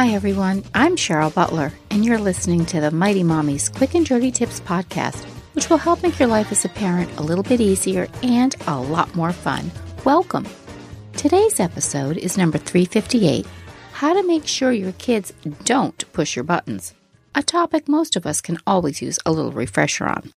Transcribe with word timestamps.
Hi, 0.00 0.14
everyone. 0.14 0.64
I'm 0.72 0.96
Cheryl 0.96 1.34
Butler, 1.34 1.74
and 1.90 2.06
you're 2.06 2.18
listening 2.18 2.64
to 2.64 2.80
the 2.80 2.90
Mighty 2.90 3.22
Mommy's 3.22 3.68
Quick 3.68 3.94
and 3.94 4.06
Dirty 4.06 4.30
Tips 4.30 4.58
podcast, 4.58 5.26
which 5.52 5.68
will 5.68 5.76
help 5.76 6.02
make 6.02 6.18
your 6.18 6.26
life 6.26 6.50
as 6.50 6.64
a 6.64 6.70
parent 6.70 7.14
a 7.18 7.22
little 7.22 7.44
bit 7.44 7.60
easier 7.60 8.08
and 8.22 8.56
a 8.66 8.80
lot 8.80 9.14
more 9.14 9.30
fun. 9.30 9.70
Welcome. 10.06 10.48
Today's 11.18 11.60
episode 11.60 12.16
is 12.16 12.38
number 12.38 12.56
358 12.56 13.46
How 13.92 14.14
to 14.14 14.26
Make 14.26 14.46
Sure 14.46 14.72
Your 14.72 14.92
Kids 14.92 15.34
Don't 15.64 16.10
Push 16.14 16.34
Your 16.34 16.44
Buttons, 16.44 16.94
a 17.34 17.42
topic 17.42 17.86
most 17.86 18.16
of 18.16 18.24
us 18.24 18.40
can 18.40 18.56
always 18.66 19.02
use 19.02 19.18
a 19.26 19.32
little 19.32 19.52
refresher 19.52 20.06
on. 20.06 20.32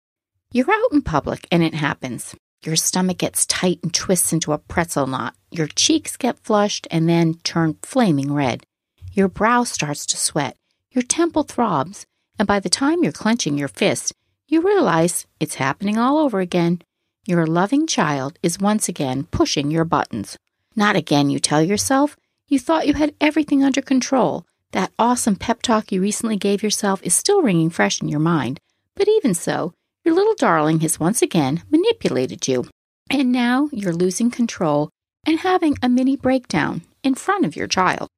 You're 0.52 0.72
out 0.72 0.92
in 0.92 1.02
public 1.02 1.46
and 1.52 1.62
it 1.62 1.74
happens. 1.74 2.34
Your 2.64 2.76
stomach 2.76 3.18
gets 3.18 3.44
tight 3.44 3.80
and 3.82 3.92
twists 3.92 4.32
into 4.32 4.54
a 4.54 4.58
pretzel 4.58 5.06
knot. 5.06 5.34
Your 5.50 5.66
cheeks 5.66 6.16
get 6.16 6.38
flushed 6.38 6.88
and 6.90 7.06
then 7.06 7.34
turn 7.44 7.76
flaming 7.82 8.32
red. 8.32 8.64
Your 9.12 9.28
brow 9.28 9.64
starts 9.64 10.06
to 10.06 10.16
sweat, 10.16 10.56
your 10.92 11.02
temple 11.02 11.42
throbs, 11.42 12.06
and 12.38 12.46
by 12.46 12.60
the 12.60 12.68
time 12.68 13.02
you're 13.02 13.10
clenching 13.12 13.58
your 13.58 13.68
fist, 13.68 14.12
you 14.46 14.60
realize 14.60 15.26
it's 15.40 15.56
happening 15.56 15.98
all 15.98 16.16
over 16.18 16.38
again. 16.38 16.80
Your 17.26 17.44
loving 17.44 17.88
child 17.88 18.38
is 18.40 18.60
once 18.60 18.88
again 18.88 19.24
pushing 19.24 19.70
your 19.70 19.84
buttons. 19.84 20.36
Not 20.76 20.94
again, 20.94 21.28
you 21.28 21.40
tell 21.40 21.60
yourself. 21.60 22.16
You 22.46 22.60
thought 22.60 22.86
you 22.86 22.94
had 22.94 23.14
everything 23.20 23.64
under 23.64 23.82
control. 23.82 24.44
That 24.72 24.92
awesome 24.96 25.34
pep 25.34 25.62
talk 25.62 25.90
you 25.90 26.00
recently 26.00 26.36
gave 26.36 26.62
yourself 26.62 27.00
is 27.02 27.12
still 27.12 27.42
ringing 27.42 27.70
fresh 27.70 28.00
in 28.00 28.08
your 28.08 28.20
mind. 28.20 28.60
But 28.94 29.08
even 29.08 29.34
so, 29.34 29.74
your 30.04 30.14
little 30.14 30.34
darling 30.34 30.80
has 30.80 31.00
once 31.00 31.20
again 31.20 31.64
manipulated 31.68 32.46
you. 32.46 32.66
And 33.10 33.32
now 33.32 33.68
you're 33.72 33.92
losing 33.92 34.30
control 34.30 34.88
and 35.26 35.40
having 35.40 35.76
a 35.82 35.88
mini 35.88 36.16
breakdown 36.16 36.82
in 37.02 37.16
front 37.16 37.44
of 37.44 37.56
your 37.56 37.66
child. 37.66 38.08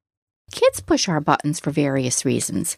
Kids 0.52 0.80
push 0.80 1.08
our 1.08 1.20
buttons 1.20 1.58
for 1.58 1.70
various 1.70 2.26
reasons. 2.26 2.76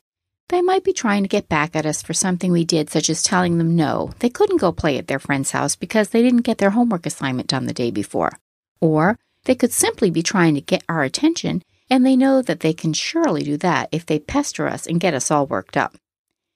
They 0.49 0.63
might 0.63 0.85
be 0.85 0.93
trying 0.93 1.25
to 1.25 1.29
get 1.29 1.49
back 1.49 1.75
at 1.75 1.85
us 1.85 2.03
for 2.03 2.15
something 2.15 2.53
we 2.53 2.65
did, 2.65 2.89
such 2.89 3.11
as 3.11 3.23
telling 3.23 3.59
them 3.59 3.75
no, 3.75 4.13
they 4.21 4.31
couldn't 4.31 4.61
go 4.61 4.71
play 4.71 4.97
at 4.97 5.09
their 5.09 5.19
friend's 5.19 5.51
house 5.51 5.75
because 5.75 6.11
they 6.11 6.23
didn't 6.23 6.43
get 6.43 6.59
their 6.59 6.71
homework 6.71 7.05
assignment 7.05 7.49
done 7.49 7.67
the 7.67 7.75
day 7.75 7.91
before. 7.91 8.39
Or 8.81 9.19
they 9.45 9.57
could 9.57 9.73
simply 9.73 10.09
be 10.09 10.23
trying 10.23 10.55
to 10.55 10.61
get 10.61 10.85
our 10.89 11.03
attention, 11.03 11.63
and 11.91 12.07
they 12.07 12.15
know 12.17 12.43
that 12.43 12.61
they 12.61 12.73
can 12.73 12.93
surely 12.93 13.43
do 13.43 13.57
that 13.57 13.89
if 13.91 14.07
they 14.07 14.21
pester 14.21 14.69
us 14.69 14.87
and 14.87 15.01
get 15.01 15.15
us 15.15 15.33
all 15.33 15.47
worked 15.47 15.77
up. 15.77 15.97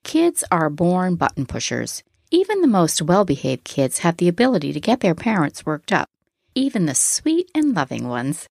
Kids 0.04 0.44
are 0.52 0.70
born 0.70 1.16
button 1.16 1.46
pushers. 1.46 2.04
Even 2.30 2.60
the 2.60 2.68
most 2.68 3.02
well 3.02 3.24
behaved 3.24 3.64
kids 3.64 4.00
have 4.00 4.18
the 4.18 4.28
ability 4.28 4.72
to 4.72 4.80
get 4.80 5.00
their 5.00 5.16
parents 5.16 5.66
worked 5.66 5.92
up, 5.92 6.08
even 6.54 6.86
the 6.86 6.94
sweet 6.94 7.50
and 7.56 7.74
loving 7.74 8.06
ones. 8.06 8.48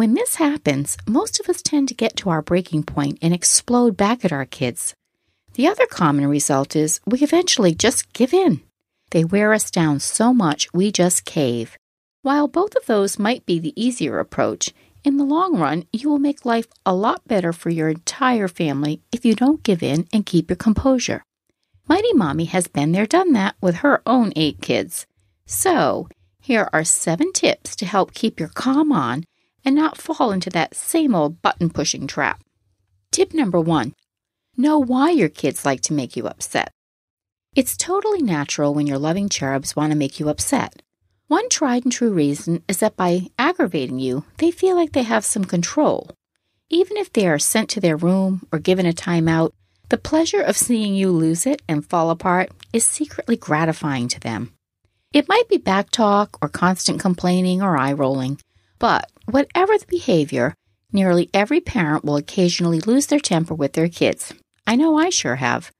When 0.00 0.14
this 0.14 0.36
happens, 0.36 0.96
most 1.06 1.40
of 1.40 1.48
us 1.50 1.60
tend 1.60 1.88
to 1.88 1.94
get 1.94 2.16
to 2.16 2.30
our 2.30 2.40
breaking 2.40 2.84
point 2.84 3.18
and 3.20 3.34
explode 3.34 3.98
back 3.98 4.24
at 4.24 4.32
our 4.32 4.46
kids. 4.46 4.94
The 5.52 5.66
other 5.68 5.84
common 5.84 6.26
result 6.26 6.74
is 6.74 7.02
we 7.04 7.18
eventually 7.18 7.74
just 7.74 8.10
give 8.14 8.32
in. 8.32 8.62
They 9.10 9.24
wear 9.24 9.52
us 9.52 9.70
down 9.70 10.00
so 10.00 10.32
much 10.32 10.72
we 10.72 10.90
just 10.90 11.26
cave. 11.26 11.76
While 12.22 12.48
both 12.48 12.74
of 12.76 12.86
those 12.86 13.18
might 13.18 13.44
be 13.44 13.58
the 13.58 13.74
easier 13.76 14.18
approach, 14.18 14.72
in 15.04 15.18
the 15.18 15.24
long 15.24 15.58
run, 15.58 15.84
you 15.92 16.08
will 16.08 16.18
make 16.18 16.46
life 16.46 16.68
a 16.86 16.94
lot 16.94 17.28
better 17.28 17.52
for 17.52 17.68
your 17.68 17.90
entire 17.90 18.48
family 18.48 19.02
if 19.12 19.26
you 19.26 19.34
don't 19.34 19.62
give 19.62 19.82
in 19.82 20.08
and 20.14 20.24
keep 20.24 20.48
your 20.48 20.56
composure. 20.56 21.22
Mighty 21.88 22.14
Mommy 22.14 22.46
has 22.46 22.68
been 22.68 22.92
there, 22.92 23.04
done 23.04 23.34
that 23.34 23.54
with 23.60 23.74
her 23.84 24.00
own 24.06 24.32
eight 24.34 24.62
kids. 24.62 25.04
So, 25.44 26.08
here 26.40 26.70
are 26.72 26.84
seven 26.84 27.34
tips 27.34 27.76
to 27.76 27.84
help 27.84 28.14
keep 28.14 28.40
your 28.40 28.48
calm 28.48 28.92
on 28.92 29.24
and 29.64 29.74
not 29.74 29.98
fall 29.98 30.32
into 30.32 30.50
that 30.50 30.74
same 30.74 31.14
old 31.14 31.42
button 31.42 31.70
pushing 31.70 32.06
trap. 32.06 32.42
Tip 33.10 33.34
number 33.34 33.60
one 33.60 33.94
know 34.56 34.78
why 34.78 35.10
your 35.10 35.28
kids 35.28 35.64
like 35.64 35.80
to 35.80 35.92
make 35.92 36.16
you 36.16 36.26
upset. 36.26 36.70
It's 37.56 37.76
totally 37.76 38.22
natural 38.22 38.74
when 38.74 38.86
your 38.86 38.98
loving 38.98 39.28
cherubs 39.28 39.74
want 39.74 39.90
to 39.92 39.98
make 39.98 40.20
you 40.20 40.28
upset. 40.28 40.82
One 41.26 41.48
tried 41.48 41.84
and 41.84 41.92
true 41.92 42.12
reason 42.12 42.62
is 42.68 42.78
that 42.78 42.96
by 42.96 43.28
aggravating 43.38 43.98
you, 43.98 44.24
they 44.38 44.50
feel 44.50 44.76
like 44.76 44.92
they 44.92 45.02
have 45.02 45.24
some 45.24 45.44
control. 45.44 46.10
Even 46.68 46.96
if 46.96 47.12
they 47.12 47.26
are 47.26 47.38
sent 47.38 47.68
to 47.70 47.80
their 47.80 47.96
room 47.96 48.46
or 48.52 48.58
given 48.58 48.86
a 48.86 48.92
timeout, 48.92 49.52
the 49.88 49.98
pleasure 49.98 50.40
of 50.40 50.56
seeing 50.56 50.94
you 50.94 51.10
lose 51.10 51.46
it 51.46 51.62
and 51.68 51.84
fall 51.84 52.10
apart 52.10 52.50
is 52.72 52.84
secretly 52.84 53.36
gratifying 53.36 54.06
to 54.08 54.20
them. 54.20 54.52
It 55.12 55.28
might 55.28 55.48
be 55.48 55.58
backtalk 55.58 56.28
or 56.40 56.48
constant 56.48 57.00
complaining 57.00 57.62
or 57.62 57.76
eye 57.76 57.92
rolling, 57.92 58.38
but 58.80 59.08
whatever 59.26 59.78
the 59.78 59.86
behavior, 59.86 60.54
nearly 60.92 61.30
every 61.32 61.60
parent 61.60 62.04
will 62.04 62.16
occasionally 62.16 62.80
lose 62.80 63.06
their 63.06 63.20
temper 63.20 63.54
with 63.54 63.74
their 63.74 63.88
kids. 63.88 64.34
I 64.66 64.74
know 64.74 64.96
I 64.96 65.10
sure 65.10 65.36
have. 65.36 65.70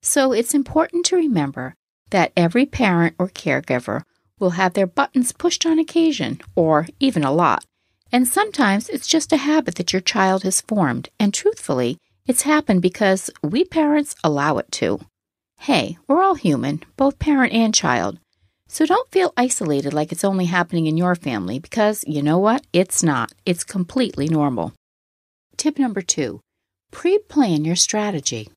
So 0.00 0.32
it's 0.32 0.54
important 0.54 1.04
to 1.06 1.16
remember 1.16 1.74
that 2.10 2.32
every 2.36 2.64
parent 2.64 3.16
or 3.18 3.28
caregiver 3.28 4.02
will 4.38 4.50
have 4.50 4.74
their 4.74 4.86
buttons 4.86 5.32
pushed 5.32 5.66
on 5.66 5.78
occasion, 5.78 6.40
or 6.54 6.86
even 7.00 7.24
a 7.24 7.32
lot. 7.32 7.64
And 8.12 8.28
sometimes 8.28 8.88
it's 8.88 9.08
just 9.08 9.32
a 9.32 9.38
habit 9.38 9.74
that 9.74 9.92
your 9.92 10.00
child 10.00 10.44
has 10.44 10.60
formed, 10.60 11.08
and 11.18 11.34
truthfully, 11.34 11.98
it's 12.26 12.42
happened 12.42 12.82
because 12.82 13.30
we 13.42 13.64
parents 13.64 14.14
allow 14.22 14.58
it 14.58 14.70
to. 14.72 15.00
Hey, 15.60 15.98
we're 16.06 16.22
all 16.22 16.34
human, 16.34 16.82
both 16.96 17.18
parent 17.18 17.52
and 17.52 17.74
child. 17.74 18.18
So 18.68 18.84
don't 18.84 19.10
feel 19.10 19.32
isolated 19.36 19.94
like 19.94 20.12
it's 20.12 20.24
only 20.24 20.46
happening 20.46 20.86
in 20.86 20.96
your 20.96 21.14
family 21.14 21.58
because 21.58 22.04
you 22.06 22.22
know 22.22 22.38
what? 22.38 22.66
It's 22.72 23.02
not. 23.02 23.32
It's 23.44 23.64
completely 23.64 24.28
normal. 24.28 24.72
Tip 25.56 25.78
number 25.78 26.02
two 26.02 26.40
pre 26.90 27.18
plan 27.18 27.64
your 27.64 27.76
strategy. 27.76 28.48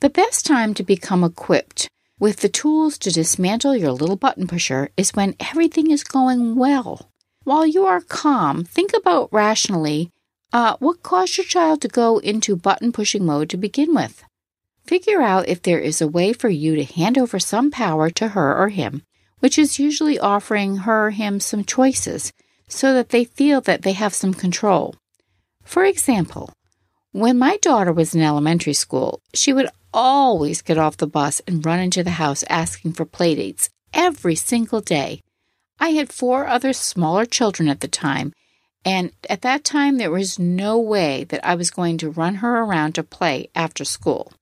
The 0.00 0.10
best 0.10 0.44
time 0.44 0.74
to 0.74 0.82
become 0.82 1.24
equipped 1.24 1.88
with 2.18 2.38
the 2.38 2.48
tools 2.48 2.98
to 2.98 3.10
dismantle 3.10 3.76
your 3.76 3.92
little 3.92 4.16
button 4.16 4.46
pusher 4.46 4.90
is 4.96 5.14
when 5.14 5.36
everything 5.40 5.90
is 5.90 6.04
going 6.04 6.56
well. 6.56 7.08
While 7.44 7.66
you 7.66 7.86
are 7.86 8.00
calm, 8.00 8.64
think 8.64 8.92
about 8.92 9.32
rationally 9.32 10.10
uh, 10.52 10.76
what 10.78 11.02
caused 11.02 11.36
your 11.36 11.46
child 11.46 11.80
to 11.82 11.88
go 11.88 12.18
into 12.18 12.56
button 12.56 12.92
pushing 12.92 13.24
mode 13.24 13.50
to 13.50 13.56
begin 13.56 13.94
with. 13.94 14.24
Figure 14.84 15.20
out 15.20 15.48
if 15.48 15.62
there 15.62 15.78
is 15.78 16.00
a 16.00 16.08
way 16.08 16.32
for 16.32 16.48
you 16.48 16.74
to 16.76 16.84
hand 16.84 17.18
over 17.18 17.38
some 17.38 17.70
power 17.70 18.10
to 18.10 18.28
her 18.28 18.56
or 18.56 18.70
him 18.70 19.02
which 19.40 19.58
is 19.58 19.78
usually 19.78 20.18
offering 20.18 20.78
her 20.78 21.06
or 21.06 21.10
him 21.10 21.40
some 21.40 21.64
choices 21.64 22.32
so 22.68 22.92
that 22.94 23.10
they 23.10 23.24
feel 23.24 23.60
that 23.62 23.82
they 23.82 23.92
have 23.92 24.14
some 24.14 24.34
control. 24.34 24.94
For 25.64 25.84
example, 25.84 26.52
when 27.12 27.38
my 27.38 27.56
daughter 27.62 27.92
was 27.92 28.14
in 28.14 28.20
elementary 28.20 28.74
school, 28.74 29.20
she 29.34 29.52
would 29.52 29.68
always 29.92 30.62
get 30.62 30.78
off 30.78 30.98
the 30.98 31.06
bus 31.06 31.40
and 31.46 31.64
run 31.64 31.80
into 31.80 32.04
the 32.04 32.10
house 32.10 32.44
asking 32.48 32.92
for 32.92 33.06
playdates 33.06 33.70
every 33.94 34.34
single 34.34 34.80
day. 34.80 35.20
I 35.80 35.90
had 35.90 36.12
four 36.12 36.46
other 36.46 36.72
smaller 36.72 37.24
children 37.24 37.68
at 37.68 37.80
the 37.80 37.88
time, 37.88 38.32
and 38.84 39.12
at 39.28 39.42
that 39.42 39.64
time 39.64 39.96
there 39.96 40.10
was 40.10 40.38
no 40.38 40.78
way 40.78 41.24
that 41.24 41.44
I 41.44 41.54
was 41.54 41.70
going 41.70 41.98
to 41.98 42.10
run 42.10 42.36
her 42.36 42.62
around 42.62 42.94
to 42.94 43.02
play 43.02 43.48
after 43.54 43.84
school. 43.84 44.32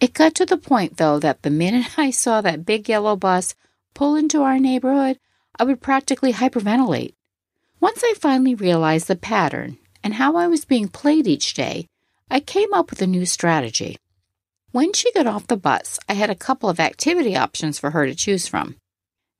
It 0.00 0.12
got 0.12 0.34
to 0.36 0.46
the 0.46 0.58
point, 0.58 0.96
though, 0.96 1.18
that 1.18 1.42
the 1.42 1.50
minute 1.50 1.86
I 1.98 2.10
saw 2.10 2.40
that 2.40 2.66
big 2.66 2.88
yellow 2.88 3.16
bus 3.16 3.54
pull 3.96 4.14
into 4.14 4.42
our 4.42 4.58
neighborhood, 4.58 5.18
I 5.58 5.64
would 5.64 5.80
practically 5.80 6.34
hyperventilate. 6.34 7.14
Once 7.80 8.02
I 8.04 8.14
finally 8.20 8.54
realized 8.54 9.08
the 9.08 9.16
pattern 9.16 9.78
and 10.04 10.14
how 10.14 10.36
I 10.36 10.46
was 10.46 10.66
being 10.66 10.88
played 10.88 11.26
each 11.26 11.54
day, 11.54 11.88
I 12.30 12.40
came 12.40 12.74
up 12.74 12.90
with 12.90 13.00
a 13.00 13.06
new 13.06 13.24
strategy. 13.24 13.96
When 14.70 14.92
she 14.92 15.10
got 15.12 15.26
off 15.26 15.46
the 15.46 15.56
bus, 15.56 15.98
I 16.08 16.12
had 16.12 16.28
a 16.28 16.34
couple 16.34 16.68
of 16.68 16.78
activity 16.78 17.34
options 17.34 17.78
for 17.78 17.92
her 17.92 18.04
to 18.04 18.14
choose 18.14 18.46
from. 18.46 18.76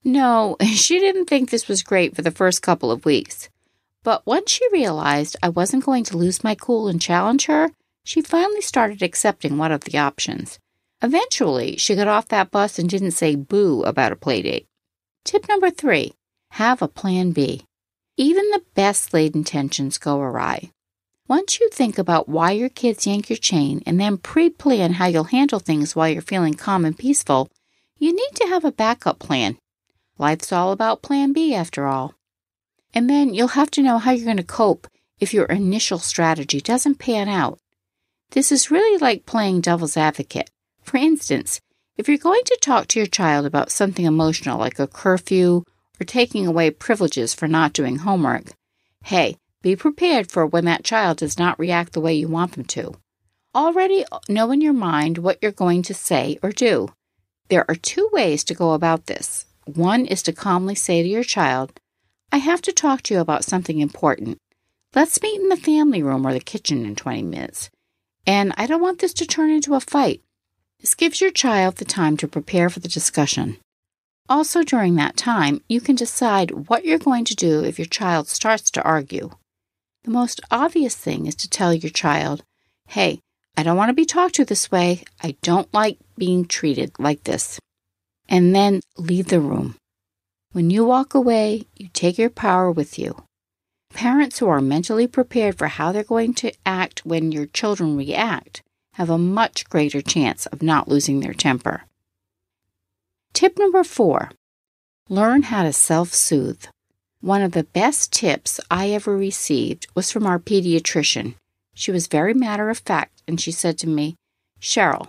No, 0.02 0.56
she 0.64 0.98
didn't 1.00 1.26
think 1.26 1.50
this 1.50 1.68
was 1.68 1.82
great 1.82 2.16
for 2.16 2.22
the 2.22 2.30
first 2.30 2.62
couple 2.62 2.90
of 2.90 3.04
weeks. 3.04 3.50
But 4.02 4.24
once 4.24 4.50
she 4.50 4.66
realized 4.72 5.36
I 5.42 5.50
wasn't 5.50 5.84
going 5.84 6.04
to 6.04 6.16
lose 6.16 6.42
my 6.42 6.54
cool 6.54 6.88
and 6.88 6.98
challenge 6.98 7.44
her, 7.46 7.70
she 8.04 8.22
finally 8.22 8.62
started 8.62 9.02
accepting 9.02 9.58
one 9.58 9.72
of 9.72 9.84
the 9.84 9.98
options. 9.98 10.58
Eventually, 11.02 11.76
she 11.76 11.94
got 11.94 12.08
off 12.08 12.28
that 12.28 12.50
bus 12.50 12.78
and 12.78 12.88
didn't 12.88 13.10
say 13.10 13.34
boo 13.34 13.82
about 13.82 14.12
a 14.12 14.16
playdate. 14.16 14.66
Tip 15.24 15.48
number 15.48 15.70
three 15.70 16.14
have 16.52 16.80
a 16.80 16.88
plan 16.88 17.32
B. 17.32 17.66
Even 18.16 18.48
the 18.50 18.62
best 18.74 19.12
laid 19.12 19.34
intentions 19.34 19.98
go 19.98 20.20
awry. 20.20 20.70
Once 21.28 21.60
you 21.60 21.68
think 21.70 21.98
about 21.98 22.28
why 22.28 22.52
your 22.52 22.68
kids 22.68 23.06
yank 23.06 23.28
your 23.28 23.36
chain 23.36 23.82
and 23.84 24.00
then 24.00 24.16
pre 24.16 24.48
plan 24.48 24.94
how 24.94 25.06
you'll 25.06 25.24
handle 25.24 25.58
things 25.58 25.94
while 25.94 26.08
you're 26.08 26.22
feeling 26.22 26.54
calm 26.54 26.84
and 26.84 26.96
peaceful, 26.96 27.50
you 27.98 28.14
need 28.14 28.30
to 28.34 28.46
have 28.46 28.64
a 28.64 28.72
backup 28.72 29.18
plan. 29.18 29.58
Life's 30.18 30.52
all 30.52 30.72
about 30.72 31.02
plan 31.02 31.32
B 31.32 31.54
after 31.54 31.86
all. 31.86 32.14
And 32.94 33.10
then 33.10 33.34
you'll 33.34 33.48
have 33.48 33.70
to 33.72 33.82
know 33.82 33.98
how 33.98 34.12
you're 34.12 34.24
going 34.24 34.36
to 34.38 34.42
cope 34.44 34.86
if 35.18 35.34
your 35.34 35.46
initial 35.46 35.98
strategy 35.98 36.60
doesn't 36.60 36.98
pan 36.98 37.28
out. 37.28 37.58
This 38.30 38.50
is 38.50 38.70
really 38.70 38.98
like 38.98 39.26
playing 39.26 39.60
devil's 39.60 39.96
advocate. 39.96 40.50
For 40.86 40.98
instance, 40.98 41.60
if 41.96 42.08
you're 42.08 42.16
going 42.16 42.44
to 42.44 42.58
talk 42.62 42.86
to 42.88 43.00
your 43.00 43.08
child 43.08 43.44
about 43.44 43.72
something 43.72 44.04
emotional 44.04 44.58
like 44.58 44.78
a 44.78 44.86
curfew 44.86 45.64
or 46.00 46.04
taking 46.04 46.46
away 46.46 46.70
privileges 46.70 47.34
for 47.34 47.48
not 47.48 47.72
doing 47.72 47.96
homework, 47.96 48.52
hey, 49.02 49.36
be 49.62 49.74
prepared 49.74 50.30
for 50.30 50.46
when 50.46 50.64
that 50.66 50.84
child 50.84 51.18
does 51.18 51.40
not 51.40 51.58
react 51.58 51.92
the 51.92 52.00
way 52.00 52.14
you 52.14 52.28
want 52.28 52.52
them 52.52 52.64
to. 52.66 52.94
Already 53.52 54.04
know 54.28 54.52
in 54.52 54.60
your 54.60 54.72
mind 54.72 55.18
what 55.18 55.38
you're 55.42 55.50
going 55.50 55.82
to 55.82 55.94
say 55.94 56.38
or 56.40 56.52
do. 56.52 56.88
There 57.48 57.68
are 57.68 57.74
two 57.74 58.08
ways 58.12 58.44
to 58.44 58.54
go 58.54 58.72
about 58.72 59.06
this. 59.06 59.44
One 59.64 60.06
is 60.06 60.22
to 60.22 60.32
calmly 60.32 60.76
say 60.76 61.02
to 61.02 61.08
your 61.08 61.24
child, 61.24 61.80
I 62.30 62.36
have 62.36 62.62
to 62.62 62.72
talk 62.72 63.02
to 63.02 63.14
you 63.14 63.20
about 63.20 63.44
something 63.44 63.80
important. 63.80 64.38
Let's 64.94 65.20
meet 65.20 65.40
in 65.40 65.48
the 65.48 65.56
family 65.56 66.02
room 66.02 66.24
or 66.24 66.32
the 66.32 66.38
kitchen 66.38 66.86
in 66.86 66.94
20 66.94 67.22
minutes. 67.22 67.70
And 68.24 68.52
I 68.56 68.66
don't 68.66 68.80
want 68.80 69.00
this 69.00 69.14
to 69.14 69.26
turn 69.26 69.50
into 69.50 69.74
a 69.74 69.80
fight. 69.80 70.22
This 70.80 70.94
gives 70.94 71.20
your 71.20 71.30
child 71.30 71.76
the 71.76 71.84
time 71.84 72.16
to 72.18 72.28
prepare 72.28 72.68
for 72.68 72.80
the 72.80 72.88
discussion. 72.88 73.56
Also, 74.28 74.62
during 74.62 74.96
that 74.96 75.16
time, 75.16 75.60
you 75.68 75.80
can 75.80 75.96
decide 75.96 76.68
what 76.68 76.84
you're 76.84 76.98
going 76.98 77.24
to 77.24 77.34
do 77.34 77.64
if 77.64 77.78
your 77.78 77.86
child 77.86 78.28
starts 78.28 78.70
to 78.72 78.82
argue. 78.82 79.30
The 80.04 80.10
most 80.10 80.40
obvious 80.50 80.94
thing 80.94 81.26
is 81.26 81.34
to 81.36 81.48
tell 81.48 81.72
your 81.72 81.90
child, 81.90 82.42
hey, 82.88 83.20
I 83.56 83.62
don't 83.62 83.76
want 83.76 83.88
to 83.88 83.94
be 83.94 84.04
talked 84.04 84.34
to 84.36 84.44
this 84.44 84.70
way. 84.70 85.04
I 85.22 85.36
don't 85.42 85.72
like 85.72 85.98
being 86.18 86.44
treated 86.44 86.92
like 86.98 87.24
this. 87.24 87.58
And 88.28 88.54
then 88.54 88.80
leave 88.98 89.28
the 89.28 89.40
room. 89.40 89.76
When 90.52 90.70
you 90.70 90.84
walk 90.84 91.14
away, 91.14 91.66
you 91.76 91.88
take 91.92 92.18
your 92.18 92.30
power 92.30 92.70
with 92.70 92.98
you. 92.98 93.22
Parents 93.94 94.38
who 94.38 94.48
are 94.48 94.60
mentally 94.60 95.06
prepared 95.06 95.56
for 95.56 95.68
how 95.68 95.92
they're 95.92 96.04
going 96.04 96.34
to 96.34 96.52
act 96.66 97.06
when 97.06 97.32
your 97.32 97.46
children 97.46 97.96
react 97.96 98.62
have 98.96 99.10
a 99.10 99.18
much 99.18 99.68
greater 99.68 100.00
chance 100.00 100.46
of 100.46 100.62
not 100.62 100.88
losing 100.88 101.20
their 101.20 101.34
temper. 101.34 101.84
Tip 103.34 103.58
number 103.58 103.84
four 103.84 104.30
learn 105.10 105.42
how 105.42 105.62
to 105.62 105.72
self 105.72 106.14
soothe. 106.14 106.64
One 107.20 107.42
of 107.42 107.52
the 107.52 107.64
best 107.64 108.10
tips 108.10 108.58
I 108.70 108.90
ever 108.90 109.14
received 109.14 109.86
was 109.94 110.10
from 110.10 110.26
our 110.26 110.38
pediatrician. 110.38 111.34
She 111.74 111.92
was 111.92 112.06
very 112.06 112.32
matter 112.32 112.70
of 112.70 112.78
fact, 112.78 113.22
and 113.28 113.38
she 113.38 113.52
said 113.52 113.76
to 113.78 113.86
me, 113.86 114.16
Cheryl, 114.60 115.08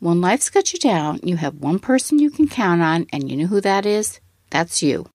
when 0.00 0.20
life's 0.20 0.50
got 0.50 0.72
you 0.72 0.80
down, 0.80 1.20
you 1.22 1.36
have 1.36 1.54
one 1.54 1.78
person 1.78 2.18
you 2.18 2.30
can 2.30 2.48
count 2.48 2.82
on, 2.82 3.06
and 3.12 3.30
you 3.30 3.36
know 3.36 3.46
who 3.46 3.60
that 3.60 3.86
is? 3.86 4.20
That's 4.50 4.82
you. 4.82 5.06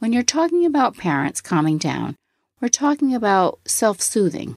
When 0.00 0.12
you're 0.12 0.22
talking 0.22 0.66
about 0.66 0.98
parents 0.98 1.40
calming 1.40 1.78
down, 1.78 2.16
we're 2.60 2.68
talking 2.68 3.14
about 3.14 3.60
self 3.66 4.02
soothing. 4.02 4.54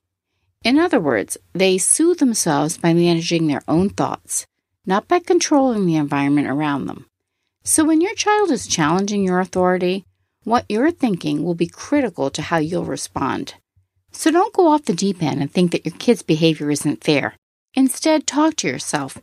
In 0.68 0.78
other 0.78 1.00
words, 1.00 1.38
they 1.54 1.78
soothe 1.78 2.20
themselves 2.20 2.78
by 2.78 2.94
managing 2.94 3.48
their 3.48 3.62
own 3.70 3.90
thoughts, 3.90 4.46
not 4.86 5.08
by 5.08 5.20
controlling 5.20 5.86
the 5.86 5.96
environment 5.96 6.50
around 6.50 6.88
them. 6.88 7.06
So 7.64 7.86
when 7.86 8.02
your 8.02 8.14
child 8.16 8.52
is 8.52 8.68
challenging 8.68 9.24
your 9.24 9.40
authority, 9.40 10.04
what 10.44 10.66
you're 10.68 10.92
thinking 10.92 11.42
will 11.42 11.56
be 11.56 11.68
critical 11.68 12.30
to 12.32 12.42
how 12.42 12.58
you'll 12.58 12.84
respond. 12.84 13.54
So 14.12 14.30
don't 14.30 14.52
go 14.52 14.68
off 14.68 14.84
the 14.84 14.94
deep 14.94 15.24
end 15.24 15.42
and 15.42 15.50
think 15.50 15.72
that 15.72 15.86
your 15.86 15.96
kid's 15.98 16.22
behavior 16.22 16.70
isn't 16.70 17.02
fair. 17.02 17.38
Instead, 17.74 18.28
talk 18.28 18.58
to 18.58 18.68
yourself. 18.68 19.18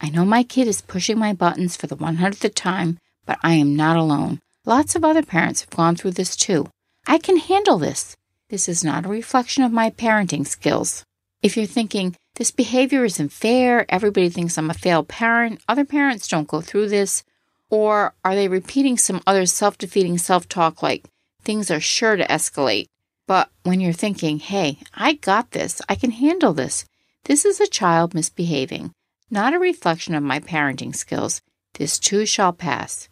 I 0.00 0.08
know 0.08 0.24
my 0.24 0.44
kid 0.44 0.66
is 0.66 0.80
pushing 0.80 1.18
my 1.18 1.34
buttons 1.34 1.76
for 1.76 1.88
the 1.88 1.96
100th 1.98 2.54
time, 2.54 2.98
but 3.26 3.38
I 3.42 3.52
am 3.52 3.76
not 3.76 3.98
alone. 3.98 4.40
Lots 4.64 4.96
of 4.96 5.04
other 5.04 5.22
parents 5.22 5.60
have 5.60 5.68
gone 5.68 5.94
through 5.96 6.12
this 6.12 6.36
too. 6.36 6.68
I 7.06 7.18
can 7.18 7.36
handle 7.36 7.76
this. 7.76 8.16
This 8.48 8.68
is 8.68 8.84
not 8.84 9.04
a 9.04 9.08
reflection 9.08 9.64
of 9.64 9.72
my 9.72 9.90
parenting 9.90 10.46
skills. 10.46 11.04
If 11.42 11.56
you're 11.56 11.66
thinking, 11.66 12.14
this 12.36 12.52
behavior 12.52 13.04
isn't 13.04 13.32
fair, 13.32 13.86
everybody 13.88 14.28
thinks 14.28 14.56
I'm 14.56 14.70
a 14.70 14.74
failed 14.74 15.08
parent, 15.08 15.60
other 15.68 15.84
parents 15.84 16.28
don't 16.28 16.46
go 16.46 16.60
through 16.60 16.88
this, 16.88 17.24
or 17.70 18.14
are 18.24 18.34
they 18.36 18.46
repeating 18.46 18.98
some 18.98 19.20
other 19.26 19.46
self 19.46 19.76
defeating 19.78 20.18
self 20.18 20.48
talk 20.48 20.80
like, 20.80 21.04
things 21.42 21.72
are 21.72 21.80
sure 21.80 22.14
to 22.14 22.26
escalate? 22.28 22.86
But 23.26 23.50
when 23.64 23.80
you're 23.80 23.92
thinking, 23.92 24.38
hey, 24.38 24.78
I 24.94 25.14
got 25.14 25.50
this, 25.50 25.82
I 25.88 25.96
can 25.96 26.12
handle 26.12 26.52
this, 26.52 26.84
this 27.24 27.44
is 27.44 27.60
a 27.60 27.66
child 27.66 28.14
misbehaving, 28.14 28.92
not 29.28 29.54
a 29.54 29.58
reflection 29.58 30.14
of 30.14 30.22
my 30.22 30.38
parenting 30.38 30.94
skills. 30.94 31.42
This 31.74 31.98
too 31.98 32.24
shall 32.24 32.52
pass. 32.52 33.08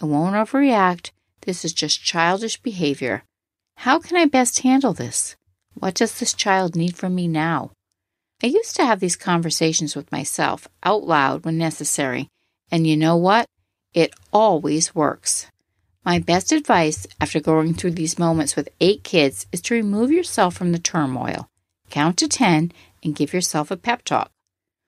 I 0.00 0.04
won't 0.04 0.36
overreact. 0.36 1.10
This 1.40 1.64
is 1.64 1.72
just 1.72 2.04
childish 2.04 2.62
behavior. 2.62 3.24
How 3.82 4.00
can 4.00 4.16
I 4.16 4.24
best 4.24 4.58
handle 4.62 4.92
this? 4.92 5.36
What 5.74 5.94
does 5.94 6.18
this 6.18 6.34
child 6.34 6.74
need 6.74 6.96
from 6.96 7.14
me 7.14 7.28
now? 7.28 7.70
I 8.42 8.48
used 8.48 8.74
to 8.74 8.84
have 8.84 8.98
these 8.98 9.14
conversations 9.14 9.94
with 9.94 10.10
myself 10.10 10.66
out 10.82 11.04
loud 11.04 11.44
when 11.44 11.58
necessary, 11.58 12.26
and 12.72 12.88
you 12.88 12.96
know 12.96 13.16
what? 13.16 13.46
It 13.94 14.12
always 14.32 14.96
works. 14.96 15.46
My 16.04 16.18
best 16.18 16.50
advice 16.50 17.06
after 17.20 17.38
going 17.38 17.72
through 17.72 17.92
these 17.92 18.18
moments 18.18 18.56
with 18.56 18.68
eight 18.80 19.04
kids 19.04 19.46
is 19.52 19.60
to 19.62 19.74
remove 19.74 20.10
yourself 20.10 20.56
from 20.56 20.72
the 20.72 20.80
turmoil, 20.80 21.46
count 21.88 22.16
to 22.16 22.26
10, 22.26 22.72
and 23.04 23.14
give 23.14 23.32
yourself 23.32 23.70
a 23.70 23.76
pep 23.76 24.02
talk. 24.02 24.32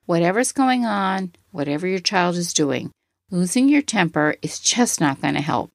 Whatever's 0.06 0.50
going 0.50 0.84
on, 0.84 1.30
whatever 1.52 1.86
your 1.86 2.00
child 2.00 2.34
is 2.34 2.52
doing, 2.52 2.90
losing 3.30 3.68
your 3.68 3.82
temper 3.82 4.34
is 4.42 4.58
just 4.58 5.00
not 5.00 5.20
going 5.20 5.34
to 5.34 5.40
help. 5.40 5.70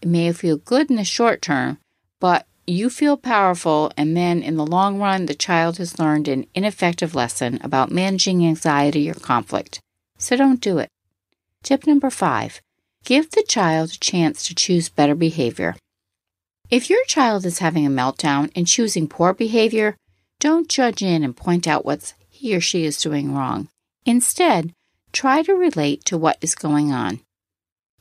It 0.00 0.06
may 0.06 0.32
feel 0.32 0.58
good 0.58 0.90
in 0.90 0.96
the 0.96 1.04
short 1.04 1.42
term, 1.42 1.78
but 2.20 2.46
you 2.66 2.90
feel 2.90 3.16
powerful, 3.16 3.92
and 3.96 4.16
then 4.16 4.42
in 4.42 4.56
the 4.56 4.66
long 4.66 4.98
run, 4.98 5.26
the 5.26 5.34
child 5.34 5.78
has 5.78 5.98
learned 5.98 6.28
an 6.28 6.46
ineffective 6.54 7.14
lesson 7.14 7.58
about 7.62 7.90
managing 7.90 8.46
anxiety 8.46 9.10
or 9.10 9.14
conflict. 9.14 9.80
So 10.18 10.36
don't 10.36 10.60
do 10.60 10.78
it. 10.78 10.88
Tip 11.62 11.86
number 11.86 12.10
five 12.10 12.60
give 13.04 13.32
the 13.32 13.42
child 13.42 13.90
a 13.90 13.98
chance 13.98 14.46
to 14.46 14.54
choose 14.54 14.88
better 14.88 15.16
behavior. 15.16 15.74
If 16.70 16.88
your 16.88 17.04
child 17.06 17.44
is 17.44 17.58
having 17.58 17.84
a 17.84 17.90
meltdown 17.90 18.52
and 18.54 18.66
choosing 18.66 19.08
poor 19.08 19.34
behavior, 19.34 19.96
don't 20.38 20.68
judge 20.68 21.02
in 21.02 21.24
and 21.24 21.36
point 21.36 21.66
out 21.66 21.84
what 21.84 22.14
he 22.30 22.54
or 22.54 22.60
she 22.60 22.84
is 22.84 23.00
doing 23.00 23.34
wrong. 23.34 23.68
Instead, 24.06 24.72
try 25.12 25.42
to 25.42 25.54
relate 25.54 26.04
to 26.04 26.16
what 26.16 26.38
is 26.40 26.54
going 26.54 26.92
on. 26.92 27.20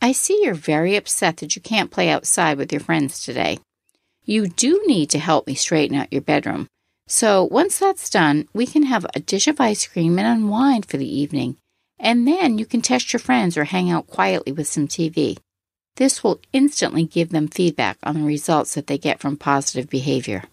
I 0.01 0.12
see 0.12 0.39
you're 0.44 0.53
very 0.53 0.96
upset 0.96 1.38
that 1.38 1.56
you 1.56 1.62
can't 1.62 1.91
play 1.91 2.10
outside 2.10 2.58
with 2.58 2.72
your 2.72 2.82
friends 2.82 3.24
today. 3.24 3.60
You 4.24 4.48
do 4.48 4.82
need 4.86 5.10
to 5.12 5.20
help 5.20 5.48
me 5.48 5.56
straighten 5.56 5.98
out 5.98 6.12
your 6.12 6.22
bedroom. 6.22 6.68
So 7.08 7.44
once 7.44 7.80
that's 7.80 8.10
done, 8.10 8.48
we 8.54 8.66
can 8.66 8.84
have 8.84 9.06
a 9.16 9.20
dish 9.20 9.48
of 9.48 9.60
ice 9.60 9.86
cream 9.88 10.18
and 10.20 10.28
unwind 10.28 10.86
for 10.86 10.98
the 10.98 11.20
evening. 11.20 11.58
And 12.00 12.28
then 12.28 12.58
you 12.58 12.66
can 12.66 12.82
test 12.82 13.13
your 13.13 13.20
friends 13.20 13.58
or 13.58 13.66
hang 13.66 13.92
out 13.92 14.08
quietly 14.08 14.51
with 14.51 14.68
some 14.68 14.88
TV. 14.88 15.38
This 15.98 16.24
will 16.24 16.40
instantly 16.54 17.04
give 17.04 17.30
them 17.30 17.48
feedback 17.48 17.98
on 18.04 18.16
the 18.16 18.24
results 18.24 18.75
that 18.75 18.88
they 18.88 18.98
get 18.98 19.20
from 19.20 19.38
positive 19.38 19.90
behavior. 19.90 20.44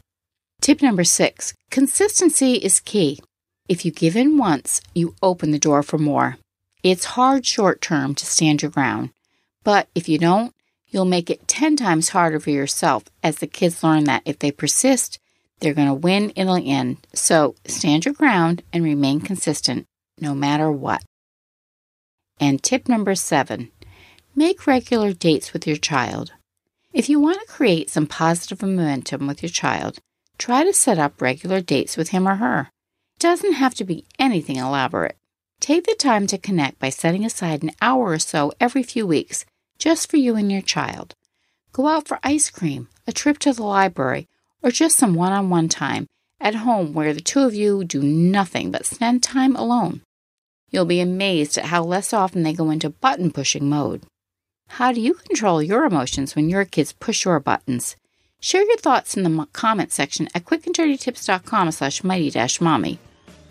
Tip 0.61 0.83
number 0.83 1.05
six 1.05 1.55
consistency 1.71 2.55
is 2.55 2.81
key. 2.81 3.21
If 3.69 3.85
you 3.85 3.93
give 3.93 4.17
in 4.17 4.39
once, 4.39 4.81
you 4.95 5.15
open 5.23 5.53
the 5.53 5.59
door 5.59 5.83
for 5.83 5.99
more. 5.99 6.39
It's 6.83 7.05
hard 7.05 7.47
short 7.47 7.81
term 7.81 8.15
to 8.17 8.27
stand 8.27 8.63
your 8.63 8.71
ground, 8.71 9.11
but 9.63 9.89
if 9.95 10.09
you 10.09 10.19
don't, 10.19 10.53
you'll 10.90 11.04
make 11.04 11.30
it 11.30 11.47
10 11.49 11.76
times 11.76 12.11
harder 12.11 12.40
for 12.40 12.50
yourself 12.50 13.04
as 13.23 13.38
the 13.38 13.47
kids 13.47 13.83
learn 13.83 14.04
that 14.04 14.23
if 14.25 14.38
they 14.38 14.50
persist, 14.50 15.18
they're 15.61 15.75
going 15.75 15.88
to 15.88 15.95
win 15.95 16.30
in 16.30 16.47
the 16.47 16.71
end. 16.71 17.07
So 17.12 17.54
stand 17.66 18.04
your 18.04 18.14
ground 18.14 18.62
and 18.73 18.85
remain 18.85 19.21
consistent 19.21 19.87
no 20.21 20.35
matter 20.35 20.71
what. 20.71 21.02
And 22.40 22.62
tip 22.62 22.88
number 22.88 23.14
seven 23.14 23.71
make 24.35 24.66
regular 24.66 25.12
dates 25.12 25.52
with 25.52 25.66
your 25.66 25.76
child. 25.76 26.33
If 26.92 27.09
you 27.09 27.21
want 27.21 27.40
to 27.40 27.52
create 27.52 27.90
some 27.90 28.07
positive 28.07 28.62
momentum 28.62 29.26
with 29.26 29.42
your 29.42 29.50
child, 29.50 29.99
try 30.38 30.62
to 30.62 30.73
set 30.73 30.99
up 30.99 31.21
regular 31.21 31.61
dates 31.61 31.97
with 31.97 32.11
him 32.11 32.26
or 32.26 32.37
her. 32.37 32.71
It 33.16 33.21
doesn't 33.21 33.54
have 33.54 33.75
to 33.75 33.85
be 33.85 34.07
anything 34.18 34.57
elaborate. 34.57 35.16
Take 35.61 35.87
the 35.87 35.97
time 35.97 36.28
to 36.28 36.38
connect 36.38 36.78
by 36.78 36.88
setting 36.90 37.25
aside 37.25 37.64
an 37.64 37.73
hour 37.83 38.11
or 38.12 38.21
so 38.21 38.52
every 38.61 38.85
few 38.85 39.07
weeks 39.07 39.45
just 39.78 40.11
for 40.11 40.16
you 40.16 40.37
and 40.37 40.50
your 40.50 40.62
child. 40.62 41.14
Go 41.73 41.87
out 41.87 42.08
for 42.08 42.18
ice 42.23 42.50
cream, 42.50 42.88
a 43.06 43.12
trip 43.12 43.38
to 43.40 43.52
the 43.52 43.62
library, 43.62 44.28
or 44.62 44.70
just 44.70 44.97
some 44.97 45.14
one 45.14 45.32
on 45.32 45.50
one 45.50 45.68
time 45.68 46.06
at 46.40 46.56
home 46.56 46.92
where 46.92 47.14
the 47.14 47.20
two 47.20 47.40
of 47.40 47.54
you 47.54 47.85
do 47.85 48.02
nothing 48.02 48.70
but 48.70 48.87
spend 48.87 49.23
time 49.23 49.56
alone. 49.56 50.02
You'll 50.70 50.85
be 50.85 51.00
amazed 51.00 51.56
at 51.58 51.66
how 51.66 51.82
less 51.82 52.12
often 52.12 52.42
they 52.42 52.52
go 52.52 52.70
into 52.70 52.90
button 52.90 53.30
pushing 53.30 53.68
mode. 53.68 54.02
How 54.68 54.92
do 54.92 55.00
you 55.00 55.14
control 55.14 55.62
your 55.62 55.85
emotions 55.85 56.37
when 56.37 56.50
your 56.50 56.64
kids 56.64 56.92
push 56.92 57.25
your 57.25 57.40
buttons? 57.40 57.97
Share 58.40 58.64
your 58.64 58.76
thoughts 58.76 59.16
in 59.16 59.23
the 59.23 59.47
comment 59.52 59.92
section 59.92 60.28
at 60.35 60.44
quickanddirtytips.com 60.44 61.70
slash 61.73 62.04
mighty-mommy 62.04 62.99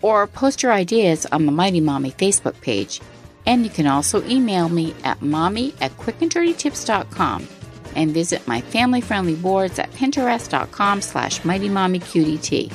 or 0.00 0.26
post 0.26 0.62
your 0.62 0.72
ideas 0.72 1.26
on 1.26 1.44
the 1.44 1.52
Mighty 1.52 1.80
Mommy 1.80 2.12
Facebook 2.12 2.60
page. 2.60 3.00
And 3.48 3.64
you 3.64 3.70
can 3.70 3.86
also 3.86 4.22
email 4.26 4.68
me 4.68 4.94
at 5.04 5.22
mommy 5.22 5.72
at 5.80 5.96
quickanddirtytips.com 5.96 7.48
and 7.96 8.10
visit 8.12 8.46
my 8.46 8.60
family-friendly 8.60 9.36
boards 9.36 9.78
at 9.78 9.90
pinterest.com 9.92 11.00
slash 11.00 11.40
mightymommyqdt. 11.40 12.72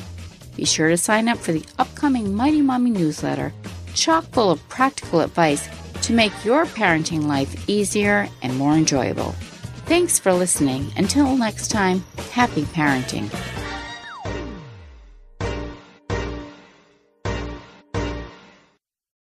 Be 0.56 0.66
sure 0.66 0.90
to 0.90 0.98
sign 0.98 1.28
up 1.28 1.38
for 1.38 1.52
the 1.52 1.64
upcoming 1.78 2.36
Mighty 2.36 2.62
Mommy 2.62 2.90
newsletter, 2.90 3.54
chock 3.94 4.24
full 4.32 4.50
of 4.50 4.68
practical 4.68 5.22
advice 5.22 5.70
to 6.02 6.14
make 6.14 6.34
your 6.44 6.66
parenting 6.66 7.28
life 7.28 7.70
easier 7.70 8.28
and 8.42 8.58
more 8.58 8.74
enjoyable. 8.74 9.36
Thanks 9.86 10.18
for 10.18 10.34
listening. 10.34 10.92
Until 10.98 11.38
next 11.38 11.68
time, 11.68 12.04
happy 12.32 12.64
parenting. 12.64 13.30